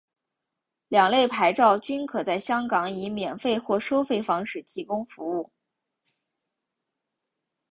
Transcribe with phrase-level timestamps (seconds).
[0.87, 5.51] 两类牌照均可在香港以免费或收费方式提供服务。